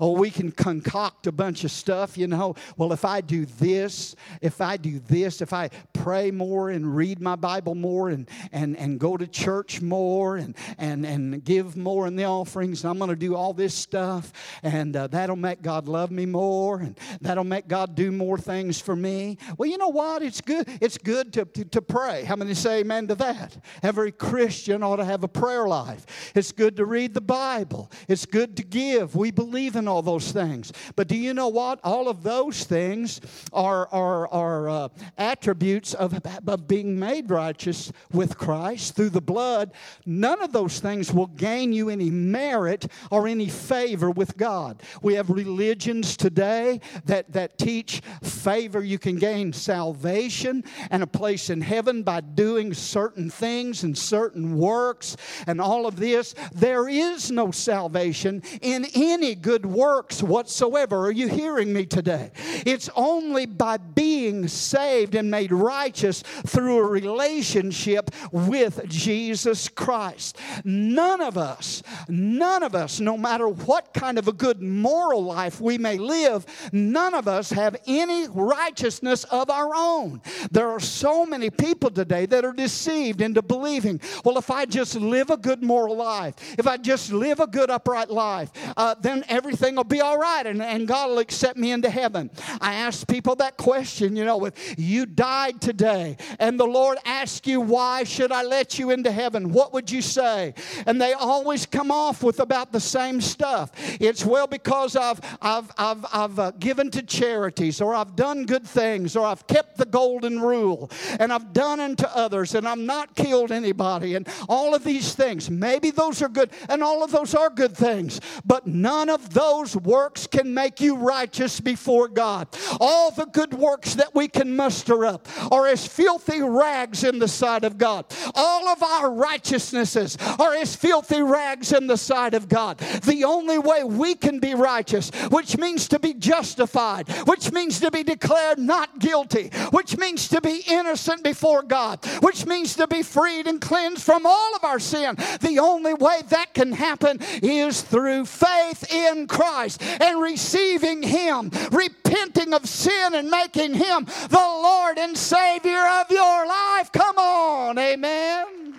[0.00, 2.54] Oh, we can concoct a bunch of stuff, you know.
[2.76, 7.20] Well, if I do this, if I do this, if I pray more and read
[7.20, 12.06] my Bible more and, and, and go to church more and, and, and give more
[12.06, 15.88] in the offerings, I'm going to do all this stuff, and uh, that'll make God
[15.88, 19.38] love me more, and that'll make God do more things for me.
[19.58, 20.22] Well, you know what?
[20.22, 20.68] It's good.
[20.80, 22.24] It's good to, to, to pray.
[22.24, 23.56] How many say amen to that?
[23.82, 26.32] Every Christian ought to have a prayer life.
[26.34, 27.90] It's good to read the Bible.
[28.08, 29.16] It's good to give.
[29.16, 30.72] We believe believe in all those things.
[30.94, 31.80] But do you know what?
[31.82, 33.20] All of those things
[33.52, 36.14] are, are, are uh, attributes of,
[36.46, 39.72] of being made righteous with Christ through the blood.
[40.04, 44.82] None of those things will gain you any merit or any favor with God.
[45.02, 48.84] We have religions today that, that teach favor.
[48.84, 54.56] You can gain salvation and a place in heaven by doing certain things and certain
[54.58, 55.16] works
[55.48, 56.36] and all of this.
[56.54, 61.06] There is no salvation in any good works whatsoever.
[61.06, 62.32] Are you hearing me today?
[62.66, 70.36] It's only by being saved and made righteous through a relationship with Jesus Christ.
[70.64, 75.60] None of us, none of us, no matter what kind of a good moral life
[75.60, 80.20] we may live, none of us have any righteousness of our own.
[80.50, 84.96] There are so many people today that are deceived into believing, well, if I just
[84.96, 89.22] live a good moral life, if I just live a good upright life, uh, then
[89.36, 92.30] everything will be all right and, and God will accept me into heaven.
[92.60, 97.46] I ask people that question, you know, if you died today and the Lord asked
[97.46, 99.52] you, why should I let you into heaven?
[99.52, 100.54] What would you say?
[100.86, 103.72] And they always come off with about the same stuff.
[104.00, 108.66] It's well because I've, I've, I've, I've uh, given to charities or I've done good
[108.66, 113.14] things or I've kept the golden rule and I've done unto others and I've not
[113.14, 115.50] killed anybody and all of these things.
[115.50, 119.76] Maybe those are good and all of those are good things, but none of those
[119.76, 122.48] works can make you righteous before God.
[122.80, 127.28] All the good works that we can muster up are as filthy rags in the
[127.28, 128.06] sight of God.
[128.34, 132.78] All of our righteousnesses are as filthy rags in the sight of God.
[132.78, 137.90] The only way we can be righteous, which means to be justified, which means to
[137.90, 143.02] be declared not guilty, which means to be innocent before God, which means to be
[143.02, 145.16] freed and cleansed from all of our sin.
[145.40, 152.52] The only way that can happen is through faith in Christ and receiving Him, repenting
[152.52, 156.90] of sin and making Him the Lord and Savior of your life.
[156.92, 158.74] Come on, amen.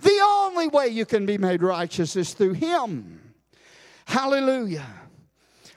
[0.00, 3.20] The only way you can be made righteous is through Him.
[4.06, 4.86] Hallelujah.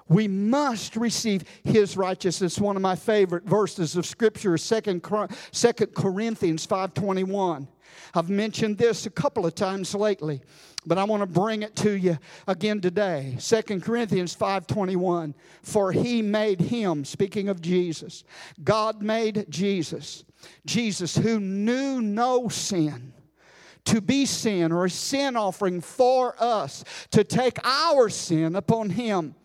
[0.08, 2.60] We must receive his righteousness.
[2.60, 7.67] One of my favorite verses of scripture is 2 Corinthians 5:21.
[8.15, 10.41] I've mentioned this a couple of times lately,
[10.86, 13.36] but I want to bring it to you again today.
[13.39, 15.34] 2 Corinthians 5:21.
[15.63, 18.23] For he made him, speaking of Jesus.
[18.63, 20.23] God made Jesus.
[20.65, 23.13] Jesus who knew no sin
[23.86, 29.36] to be sin or a sin offering for us to take our sin upon him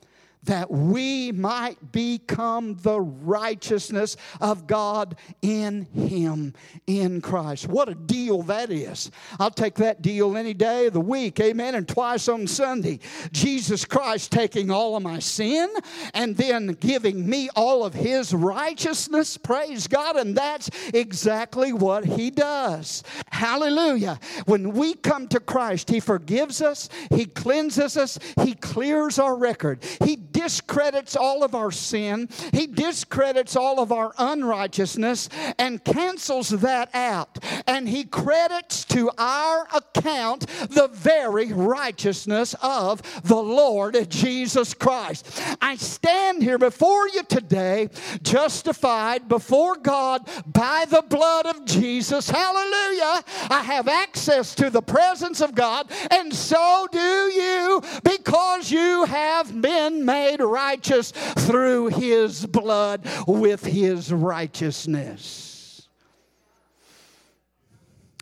[0.45, 6.55] that we might become the righteousness of God in Him,
[6.87, 7.69] in Christ.
[7.69, 9.11] What a deal that is.
[9.39, 13.01] I'll take that deal any day of the week, amen, and twice on Sunday.
[13.33, 15.69] Jesus Christ taking all of my sin
[16.15, 22.31] and then giving me all of His righteousness, praise God, and that's exactly what He
[22.31, 23.03] does.
[23.31, 24.19] Hallelujah.
[24.47, 29.85] When we come to Christ, He forgives us, He cleanses us, He clears our record,
[30.03, 36.91] He discredits all of our sin, He discredits all of our unrighteousness and cancels that
[36.95, 37.39] out.
[37.67, 45.43] And He credits to our account the very righteousness of the Lord Jesus Christ.
[45.61, 47.89] I stand here before you today,
[48.23, 52.29] justified before God by the blood of Jesus.
[52.29, 53.25] Hallelujah.
[53.51, 59.61] I have access to the presence of God, and so do you because you have
[59.61, 65.89] been made made righteous through his blood with his righteousness.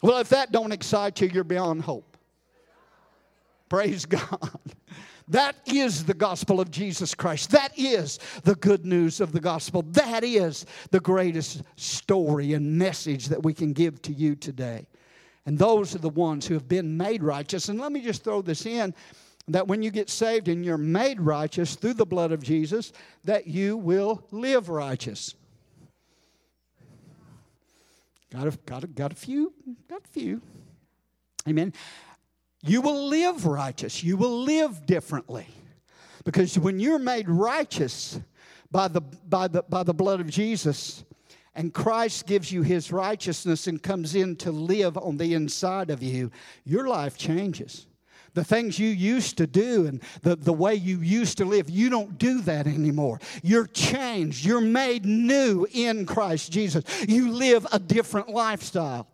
[0.02, 2.16] Well, if that don't excite you, you're beyond hope.
[3.68, 4.50] Praise God.
[5.30, 7.50] That is the gospel of Jesus Christ.
[7.50, 9.82] That is the good news of the gospel.
[9.82, 14.86] That is the greatest story and message that we can give to you today.
[15.44, 17.68] And those are the ones who have been made righteous.
[17.68, 18.94] And let me just throw this in
[19.48, 22.92] that when you get saved and you're made righteous through the blood of Jesus,
[23.24, 25.34] that you will live righteous.
[28.30, 29.52] Got a, got a, got a few,
[29.88, 30.42] got a few.
[31.48, 31.72] Amen.
[32.62, 34.04] You will live righteous.
[34.04, 35.46] You will live differently.
[36.24, 38.20] Because when you're made righteous
[38.70, 41.04] by the, by the, by the blood of Jesus,
[41.54, 46.02] and Christ gives you his righteousness and comes in to live on the inside of
[46.02, 46.30] you,
[46.64, 47.86] your life changes
[48.38, 51.90] the things you used to do and the, the way you used to live, you
[51.90, 53.20] don't do that anymore.
[53.42, 54.44] You're changed.
[54.44, 56.84] You're made new in Christ Jesus.
[57.08, 59.08] You live a different lifestyle.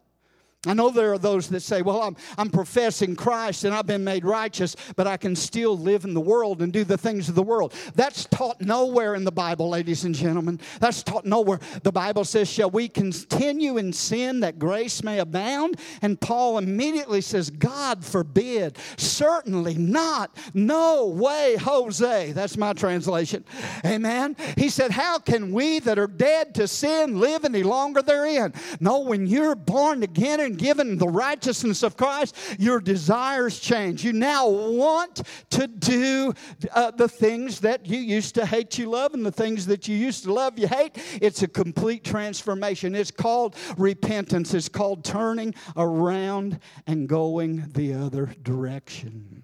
[0.66, 4.04] I know there are those that say, well, I'm, I'm professing Christ and I've been
[4.04, 7.34] made righteous, but I can still live in the world and do the things of
[7.34, 7.74] the world.
[7.94, 10.60] That's taught nowhere in the Bible, ladies and gentlemen.
[10.80, 11.60] That's taught nowhere.
[11.82, 15.78] The Bible says, Shall we continue in sin that grace may abound?
[16.02, 18.78] And Paul immediately says, God forbid.
[18.96, 20.36] Certainly not.
[20.54, 22.32] No way, Jose.
[22.32, 23.44] That's my translation.
[23.84, 24.36] Amen.
[24.56, 28.54] He said, How can we that are dead to sin live any longer therein?
[28.80, 34.04] No, when you're born again and given the righteousness of Christ, your desires change.
[34.04, 36.34] You now want to do
[36.72, 39.96] uh, the things that you used to hate, you love, and the things that you
[39.96, 40.92] used to love, you hate.
[41.20, 42.94] It's a complete transformation.
[42.94, 49.42] It's called repentance, it's called turning around and going the other direction.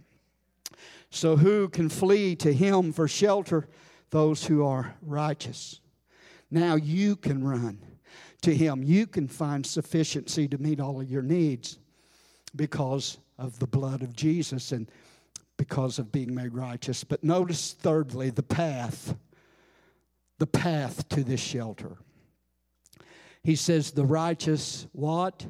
[1.11, 3.69] So, who can flee to him for shelter?
[4.11, 5.81] Those who are righteous.
[6.51, 7.90] Now you can run
[8.41, 11.79] to Him, you can find sufficiency to meet all of your needs
[12.57, 14.91] because of the blood of Jesus and
[15.57, 17.05] because of being made righteous.
[17.05, 19.15] But notice, thirdly, the path,
[20.39, 21.97] the path to this shelter.
[23.43, 25.47] He says, The righteous, what?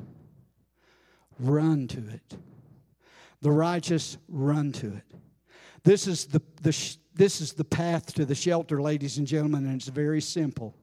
[1.39, 2.37] Run to it.
[3.41, 5.17] The righteous run to it.
[5.83, 9.77] This is the, the, this is the path to the shelter, ladies and gentlemen, and
[9.77, 10.77] it's very simple.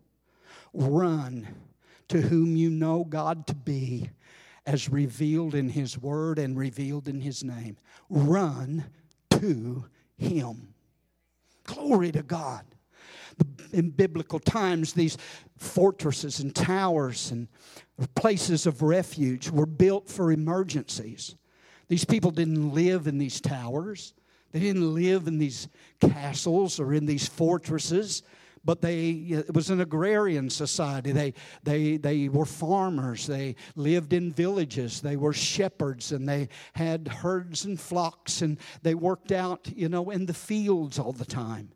[0.73, 1.47] Run
[2.09, 4.09] to whom you know God to be
[4.65, 7.77] as revealed in His Word and revealed in His name.
[8.09, 8.85] Run
[9.31, 9.85] to
[10.17, 10.73] Him.
[11.63, 12.65] Glory to God.
[13.71, 15.17] In biblical times, these
[15.57, 17.47] fortresses and towers and
[18.15, 21.35] places of refuge were built for emergencies.
[21.87, 24.13] These people didn't live in these towers.
[24.51, 25.67] They didn't live in these
[25.99, 28.23] castles or in these fortresses
[28.67, 31.13] but they it was an agrarian society.
[31.13, 33.25] They they they were farmers.
[33.25, 34.99] They lived in villages.
[34.99, 40.09] They were shepherds and they had herds and flocks and they worked out you know
[40.09, 41.69] in the fields all the time.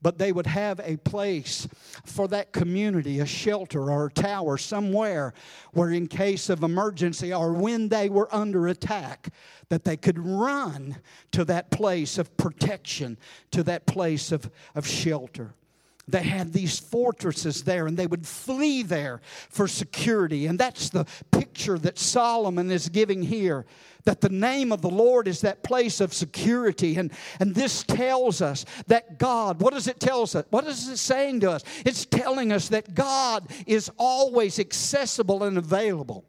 [0.00, 1.68] But they would have a place
[2.06, 5.34] for that community, a shelter or a tower somewhere
[5.72, 9.28] where, in case of emergency or when they were under attack,
[9.70, 10.98] that they could run
[11.32, 13.18] to that place of protection,
[13.50, 15.52] to that place of, of shelter
[16.10, 20.46] they had these fortresses there and they would flee there for security.
[20.46, 23.66] And that's the picture that Solomon is giving here
[24.04, 26.96] that the name of the Lord is that place of security.
[26.96, 30.34] And, and this tells us that God, what does it tell us?
[30.48, 31.62] What is it saying to us?
[31.84, 36.24] It's telling us that God is always accessible and available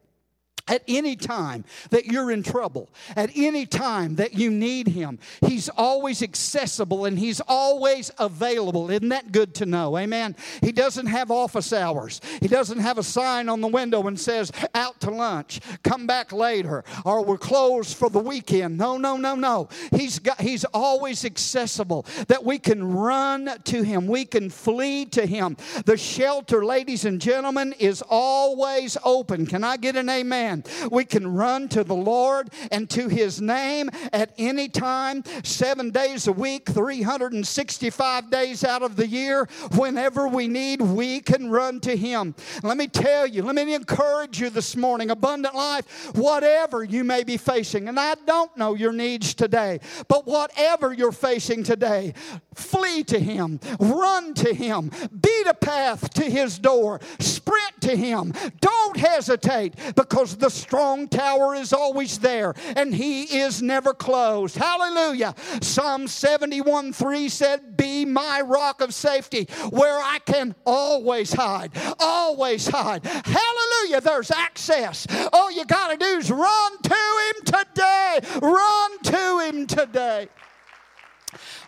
[0.70, 5.68] at any time that you're in trouble, at any time that you need Him, He's
[5.68, 8.90] always accessible and He's always available.
[8.90, 9.98] Isn't that good to know?
[9.98, 10.36] Amen.
[10.62, 14.52] He doesn't have office hours, He doesn't have a sign on the window and says,
[14.74, 18.78] out to lunch, come back later, or we're closed for the weekend.
[18.78, 19.68] No, no, no, no.
[19.90, 25.26] He's, got, he's always accessible that we can run to Him, we can flee to
[25.26, 25.56] Him.
[25.84, 29.46] The shelter, ladies and gentlemen, is always open.
[29.46, 30.59] Can I get an amen?
[30.90, 36.26] We can run to the Lord and to His name at any time, seven days
[36.26, 39.48] a week, 365 days out of the year.
[39.74, 42.34] Whenever we need, we can run to Him.
[42.62, 47.24] Let me tell you, let me encourage you this morning, abundant life, whatever you may
[47.24, 52.14] be facing, and I don't know your needs today, but whatever you're facing today,
[52.54, 54.90] flee to Him, run to Him,
[55.20, 58.32] beat a path to His door, sprint to Him.
[58.60, 64.56] Don't hesitate because the strong tower is always there and he is never closed.
[64.56, 65.34] Hallelujah.
[65.60, 71.72] Psalm 71 3 said, Be my rock of safety where I can always hide.
[71.98, 73.04] Always hide.
[73.04, 74.00] Hallelujah.
[74.00, 75.06] There's access.
[75.32, 78.20] All you got to do is run to him today.
[78.42, 80.28] Run to him today.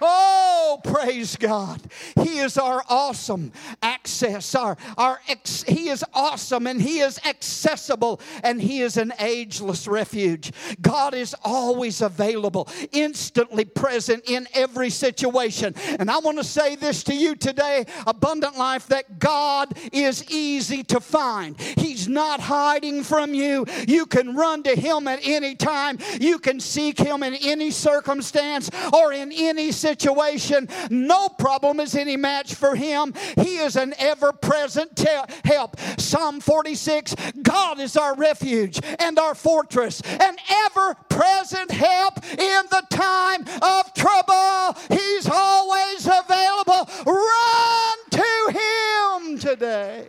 [0.00, 1.80] Oh, praise God.
[2.20, 3.52] He is our awesome
[3.82, 4.54] access.
[4.54, 9.86] Our, our ex, he is awesome and He is accessible and He is an ageless
[9.86, 10.52] refuge.
[10.80, 15.74] God is always available, instantly present in every situation.
[15.98, 20.82] And I want to say this to you today, abundant life, that God is easy
[20.84, 21.60] to find.
[21.60, 23.66] He's not hiding from you.
[23.86, 28.70] You can run to Him at any time, you can seek Him in any circumstance
[28.92, 30.68] or in any situation situation.
[30.90, 33.14] No problem is any match for him.
[33.36, 35.06] He is an ever present te-
[35.44, 35.78] help.
[35.98, 40.36] Psalm 46 God is our refuge and our fortress, an
[40.66, 44.76] ever present help in the time of trouble.
[44.88, 46.88] He's always available.
[47.06, 50.06] Run to him today.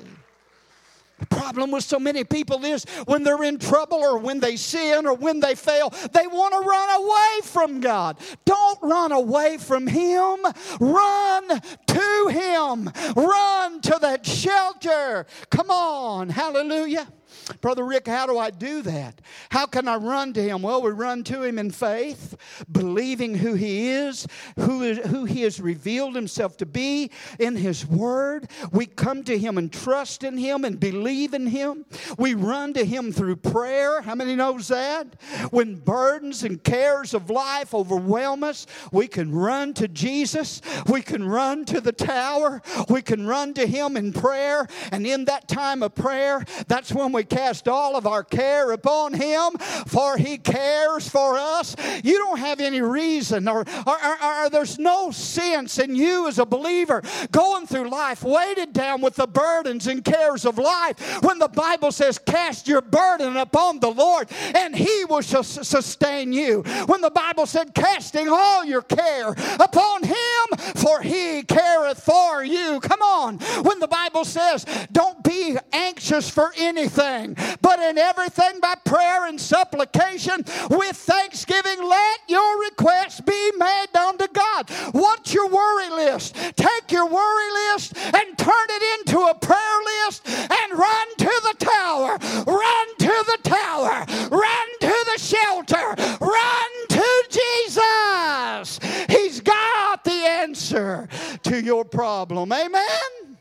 [1.35, 5.13] Problem with so many people is when they're in trouble or when they sin or
[5.13, 8.17] when they fail, they want to run away from God.
[8.45, 10.37] Don't run away from Him.
[10.79, 12.91] Run to Him.
[13.15, 15.25] Run to that shelter.
[15.49, 16.29] Come on.
[16.29, 17.07] Hallelujah.
[17.61, 19.21] Brother Rick, how do I do that?
[19.49, 20.61] How can I run to him?
[20.61, 22.35] Well, we run to him in faith,
[22.71, 24.27] believing who he is,
[24.59, 28.49] who, is, who he has revealed himself to be in his word.
[28.71, 31.85] We come to him and trust in him and believe in him.
[32.17, 34.01] We run to him through prayer.
[34.01, 35.21] How many knows that?
[35.51, 40.61] When burdens and cares of life overwhelm us, we can run to Jesus.
[40.87, 42.61] We can run to the tower.
[42.89, 44.67] We can run to him in prayer.
[44.91, 49.13] And in that time of prayer, that's when we cast all of our care upon
[49.13, 49.57] Him,
[49.87, 51.75] for He cares for us.
[52.03, 56.39] You don't have any reason, or, or, or, or there's no sense in you as
[56.39, 61.39] a believer going through life weighted down with the burdens and cares of life when
[61.39, 66.61] the Bible says, Cast your burden upon the Lord, and He will sustain you.
[66.85, 69.29] When the Bible said, Casting all your care
[69.59, 72.79] upon Him, for He careth for you.
[72.81, 73.37] Come on.
[73.63, 77.22] When the Bible says, Don't be anxious for anything
[77.61, 84.17] but in everything by prayer and supplication with thanksgiving, let your requests be made known
[84.17, 84.69] to God.
[84.91, 86.35] What's your worry list?
[86.55, 91.55] Take your worry list and turn it into a prayer list and run to the
[91.59, 92.17] tower.
[92.45, 94.05] Run to the tower.
[94.29, 95.95] Run to the shelter.
[96.19, 98.79] Run to Jesus.
[99.09, 101.07] He's got the answer
[101.43, 102.51] to your problem.
[102.51, 103.33] Amen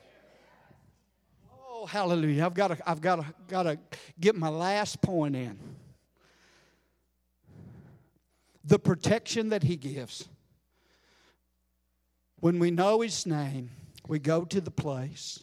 [1.82, 2.46] Oh, hallelujah.
[2.46, 3.76] I've got to, I've got to, got to
[4.20, 5.58] get my last point in.
[8.64, 10.28] The protection that he gives.
[12.38, 13.70] When we know his name,
[14.06, 15.42] we go to the place.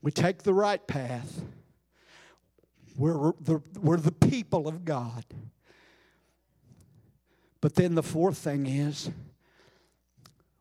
[0.00, 1.42] We take the right path.
[2.96, 5.24] We're the, we're the people of God.
[7.60, 9.10] But then the fourth thing is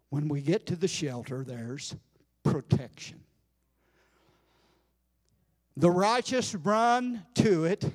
[0.10, 1.96] when we get to the shelter, there's
[2.44, 3.20] protection.
[5.78, 7.92] The righteous run to it.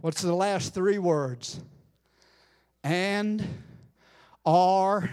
[0.00, 1.60] What's the last three words?
[2.84, 3.46] And
[4.44, 5.10] are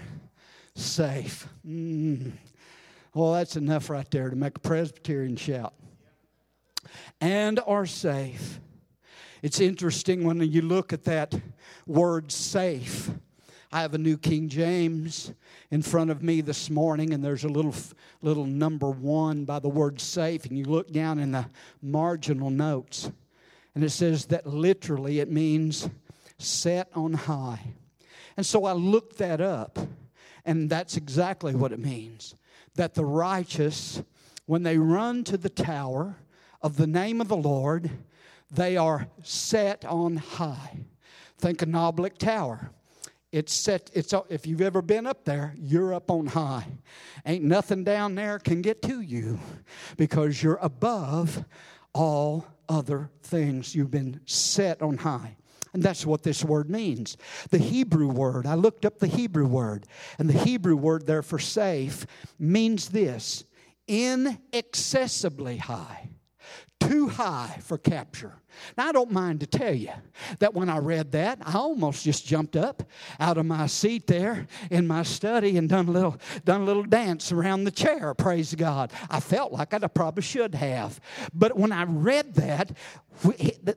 [0.76, 1.48] safe.
[1.68, 2.34] Mm.
[3.14, 5.74] Well, that's enough right there to make a Presbyterian shout.
[7.22, 8.60] And are safe.
[9.42, 11.34] It's interesting when you look at that
[11.86, 13.10] word safe.
[13.72, 15.34] I have a new King James
[15.72, 17.74] in front of me this morning, and there's a little,
[18.22, 21.48] little number one by the word safe, and you look down in the
[21.82, 23.12] marginal notes,
[23.74, 25.90] and it says that literally it means
[26.38, 27.74] set on high.
[28.38, 29.80] And so I looked that up,
[30.46, 32.36] and that's exactly what it means
[32.76, 34.04] that the righteous,
[34.46, 36.18] when they run to the tower
[36.62, 37.90] of the name of the Lord,
[38.52, 40.80] they are set on high.
[41.38, 42.72] Think of Knob Lick Tower.
[43.32, 46.66] It's set, it's, if you've ever been up there, you're up on high.
[47.26, 49.40] Ain't nothing down there can get to you
[49.98, 51.44] because you're above
[51.94, 53.76] all other things.
[53.76, 55.36] You've been set on high.
[55.74, 57.18] And that's what this word means.
[57.50, 59.86] The Hebrew word, I looked up the Hebrew word,
[60.18, 62.06] and the Hebrew word there for safe
[62.40, 63.44] means this
[63.86, 66.12] inaccessibly high,
[66.80, 68.42] too high for capture.
[68.78, 69.92] Now, I don't mind to tell you
[70.40, 72.84] that when I read that, I almost just jumped up
[73.20, 76.84] out of my seat there in my study and done a little, done a little
[76.84, 78.14] dance around the chair.
[78.14, 78.92] Praise God.
[79.10, 81.00] I felt like I probably should have.
[81.34, 82.72] But when I read that,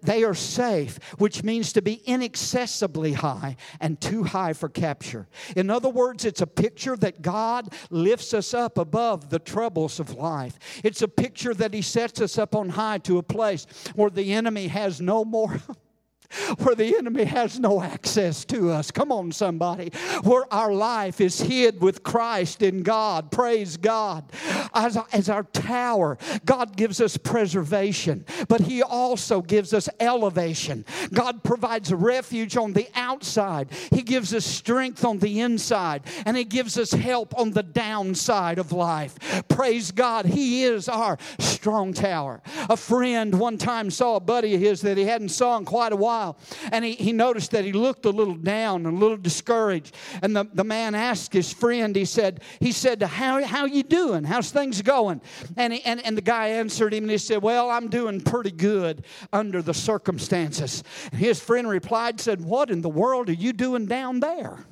[0.03, 5.29] they are safe, which means to be inaccessibly high and too high for capture.
[5.57, 10.15] In other words, it's a picture that God lifts us up above the troubles of
[10.15, 10.59] life.
[10.85, 14.33] It's a picture that He sets us up on high to a place where the
[14.33, 15.61] enemy has no more
[16.59, 18.91] where the enemy has no access to us.
[18.91, 19.91] Come on, somebody.
[20.23, 23.31] Where our life is hid with Christ in God.
[23.31, 24.31] Praise God.
[24.75, 30.85] As, as our tower, God gives us preservation, but He also gives us elevation.
[31.13, 36.45] God provides refuge on the outside, He gives us strength on the inside, and He
[36.45, 39.17] gives us help on the downside of life.
[39.49, 40.27] Praise God.
[40.27, 42.43] He is our strong tower.
[42.69, 45.93] A friend one time saw a buddy of his that he hadn't saw in quite
[45.93, 46.39] a while while.
[46.73, 49.95] And he, he noticed that he looked a little down a little discouraged.
[50.23, 54.25] And the, the man asked his friend, he said, he said, how, how you doing?
[54.25, 55.21] How's things going?
[55.57, 58.51] And, he, and, and the guy answered him and he said, well, I'm doing pretty
[58.51, 60.83] good under the circumstances.
[61.13, 64.65] And his friend replied, said, what in the world are you doing down there?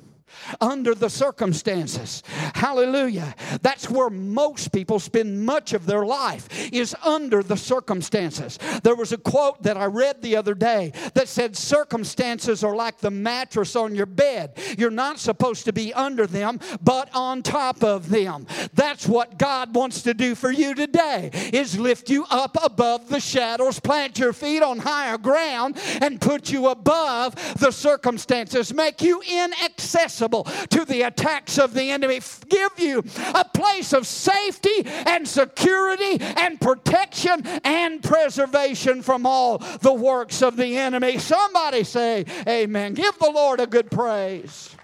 [0.61, 2.23] Under the circumstances.
[2.53, 3.35] Hallelujah.
[3.61, 8.59] That's where most people spend much of their life is under the circumstances.
[8.83, 12.97] There was a quote that I read the other day that said circumstances are like
[12.97, 14.57] the mattress on your bed.
[14.77, 18.47] You're not supposed to be under them, but on top of them.
[18.73, 23.19] That's what God wants to do for you today is lift you up above the
[23.19, 29.21] shadows, plant your feet on higher ground and put you above the circumstances, make you
[29.21, 33.03] inaccessible to the attacks of the enemy, give you
[33.33, 40.57] a place of safety and security and protection and preservation from all the works of
[40.57, 41.17] the enemy.
[41.17, 42.93] Somebody say, Amen.
[42.93, 44.75] Give the Lord a good praise.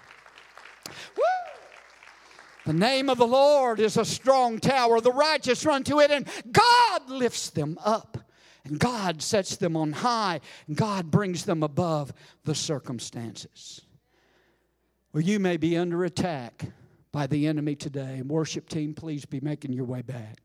[2.64, 5.00] The name of the Lord is a strong tower.
[5.00, 8.18] The righteous run to it, and God lifts them up.
[8.64, 12.14] And God sets them on high, and God brings them above
[12.44, 13.82] the circumstances.
[15.14, 16.64] Well, you may be under attack
[17.12, 18.20] by the enemy today.
[18.22, 20.38] Worship team, please be making your way back.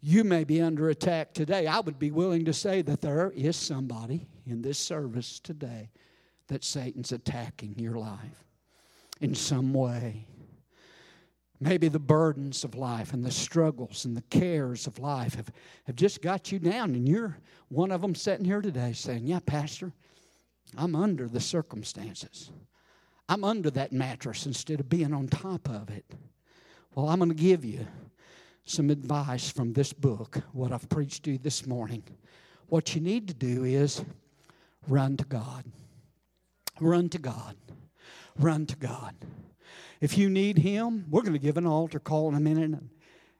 [0.00, 1.66] You may be under attack today.
[1.66, 5.90] I would be willing to say that there is somebody in this service today
[6.46, 8.44] that Satan's attacking your life
[9.20, 10.28] in some way.
[11.58, 15.50] Maybe the burdens of life and the struggles and the cares of life have,
[15.88, 17.36] have just got you down, and you're
[17.70, 19.92] one of them sitting here today saying, Yeah, Pastor,
[20.76, 22.52] I'm under the circumstances.
[23.32, 26.04] I'm under that mattress instead of being on top of it.
[26.94, 27.86] Well, I'm going to give you
[28.66, 32.02] some advice from this book, what I've preached to you this morning.
[32.66, 34.04] What you need to do is
[34.86, 35.64] run to God.
[36.78, 37.56] Run to God.
[38.38, 39.14] Run to God.
[40.02, 42.90] If you need Him, we're going to give an altar call in a minute and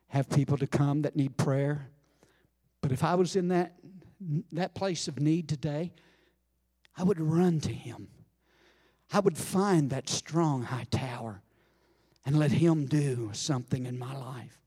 [0.09, 1.91] have people to come that need prayer.
[2.81, 3.75] But if I was in that,
[4.53, 5.93] that place of need today,
[6.97, 8.09] I would run to Him.
[9.13, 11.43] I would find that strong high tower
[12.25, 14.59] and let Him do something in my life.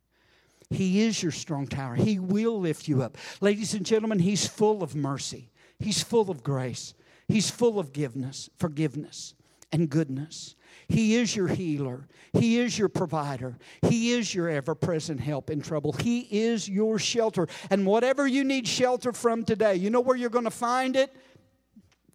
[0.69, 1.95] He is your strong tower.
[1.95, 3.17] He will lift you up.
[3.41, 6.93] Ladies and gentlemen, He's full of mercy, He's full of grace,
[7.27, 9.33] He's full of forgiveness, forgiveness
[9.71, 10.55] and goodness.
[10.87, 12.07] He is your healer.
[12.33, 13.57] He is your provider.
[13.81, 15.91] He is your ever present help in trouble.
[15.91, 17.47] He is your shelter.
[17.69, 21.13] And whatever you need shelter from today, you know where you're going to find it?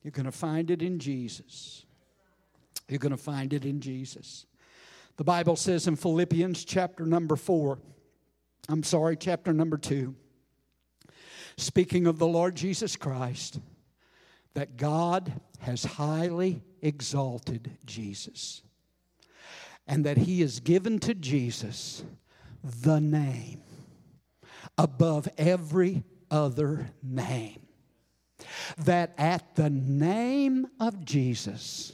[0.02, 1.84] You're going to find it in Jesus.
[2.88, 4.46] You're going to find it in Jesus.
[5.16, 7.78] The Bible says in Philippians chapter number 4,
[8.68, 10.14] I'm sorry, chapter number 2,
[11.56, 13.60] speaking of the Lord Jesus Christ,
[14.54, 18.62] that God has highly exalted Jesus
[19.86, 22.02] and that he has given to Jesus
[22.62, 23.62] the name
[24.78, 27.60] above every other name.
[28.78, 31.92] That at the name of Jesus,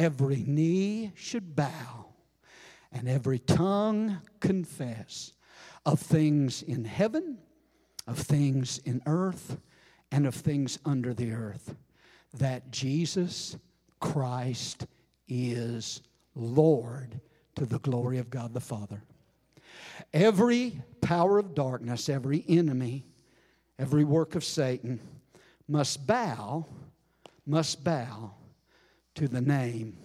[0.00, 2.06] every knee should bow
[2.90, 5.34] and every tongue confess
[5.84, 7.36] of things in heaven,
[8.06, 9.58] of things in earth,
[10.10, 11.74] and of things under the earth
[12.32, 13.58] that Jesus
[14.00, 14.86] Christ
[15.28, 16.00] is
[16.34, 17.20] Lord
[17.56, 19.02] to the glory of God the Father.
[20.14, 23.04] Every power of darkness, every enemy,
[23.78, 24.98] every work of Satan
[25.68, 26.66] must bow,
[27.44, 28.32] must bow
[29.14, 29.96] to the name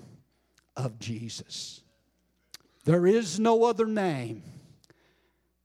[0.75, 1.81] of Jesus.
[2.85, 4.43] There is no other name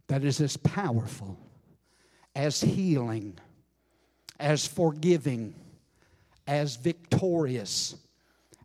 [0.08, 1.38] that is as powerful,
[2.34, 3.38] as healing,
[4.38, 5.54] as forgiving,
[6.46, 7.96] as victorious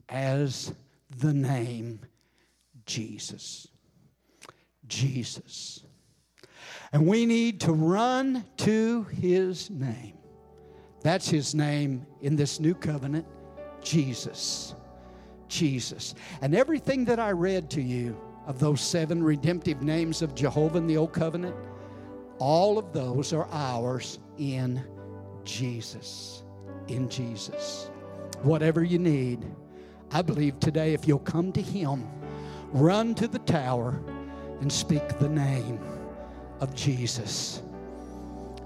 [0.09, 0.73] as
[1.17, 1.99] the name
[2.86, 3.67] Jesus.
[4.88, 5.84] Jesus.
[6.93, 10.17] And we need to run to his name.
[11.01, 13.28] That's his name in this new covenant
[13.86, 14.75] Jesus.
[15.47, 16.13] Jesus.
[16.41, 20.88] And everything that I read to you of those seven redemptive names of Jehovah in
[20.88, 21.55] the Old Covenant,
[22.38, 24.83] all of those are ours in
[25.45, 26.43] Jesus
[26.88, 27.89] in Jesus.
[28.43, 29.45] Whatever you need,
[30.11, 32.07] I believe today if you'll come to Him,
[32.71, 33.99] run to the tower
[34.61, 35.79] and speak the name
[36.59, 37.61] of Jesus,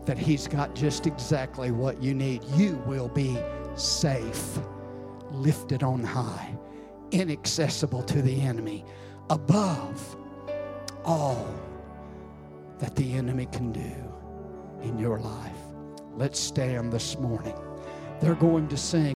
[0.06, 2.44] that He's got just exactly what you need.
[2.56, 3.38] You will be
[3.76, 4.60] safe,
[5.32, 6.56] lifted on high,
[7.12, 8.86] inaccessible to the enemy,
[9.30, 10.18] above
[11.06, 11.48] all
[12.80, 13.96] that the enemy can do
[14.82, 15.56] in your life.
[16.16, 17.58] Let's stand this morning.
[18.22, 19.14] They're going to sing.